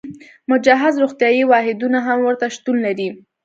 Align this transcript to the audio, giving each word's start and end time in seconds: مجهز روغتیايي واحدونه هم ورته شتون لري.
مجهز 0.51 0.93
روغتیايي 1.03 1.43
واحدونه 1.47 1.97
هم 2.07 2.19
ورته 2.23 2.45
شتون 2.55 2.77
لري. 2.85 3.09